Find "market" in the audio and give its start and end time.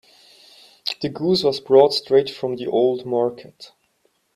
3.05-3.71